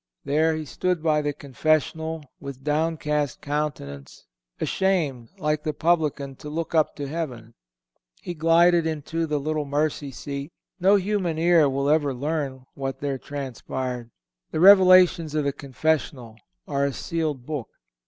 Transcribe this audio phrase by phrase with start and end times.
[0.25, 4.25] There he stood by the confessional, with downcast countenance,
[4.59, 7.53] ashamed, like the Publican, to look up to heaven.
[8.19, 10.51] He glided into the little mercy seat.
[10.79, 14.09] No human ear will ever learn what there transpired.
[14.49, 16.35] The revelations of the confessional
[16.67, 17.69] are a sealed book.